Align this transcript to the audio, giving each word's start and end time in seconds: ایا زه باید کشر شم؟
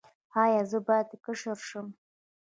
ایا 0.43 0.61
زه 0.71 0.79
باید 0.87 1.09
کشر 1.25 1.57
شم؟ 1.67 1.87